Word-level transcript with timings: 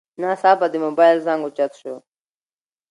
ناڅاپه 0.21 0.67
د 0.71 0.75
موبایل 0.85 1.17
زنګ 1.25 1.41
اوچت 1.43 1.71
شو. 1.79 1.95